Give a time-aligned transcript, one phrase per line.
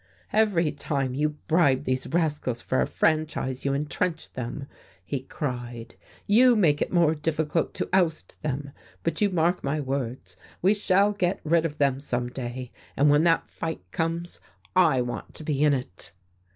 [0.33, 4.65] "Every time you bribe these rascals for a franchise you entrench them,"
[5.05, 5.93] he cried.
[6.25, 8.71] "You make it more difficult to oust them.
[9.03, 13.25] But you mark my words, we shall get rid of them some day, and when
[13.25, 14.39] that fight comes,
[14.75, 16.13] I want to be in it."